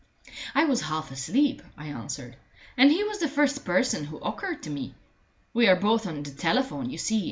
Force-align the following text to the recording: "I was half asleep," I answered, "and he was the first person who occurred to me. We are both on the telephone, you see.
"I 0.55 0.65
was 0.65 0.81
half 0.81 1.11
asleep," 1.11 1.61
I 1.77 1.89
answered, 1.89 2.35
"and 2.75 2.89
he 2.89 3.03
was 3.03 3.19
the 3.19 3.27
first 3.27 3.63
person 3.65 4.03
who 4.05 4.17
occurred 4.17 4.63
to 4.63 4.71
me. 4.71 4.95
We 5.53 5.67
are 5.67 5.75
both 5.75 6.07
on 6.07 6.23
the 6.23 6.31
telephone, 6.31 6.89
you 6.89 6.97
see. 6.97 7.19